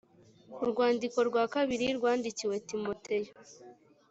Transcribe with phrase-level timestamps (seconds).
[0.63, 3.31] urwandiko rwa kabiri rwandikiwe timoteyo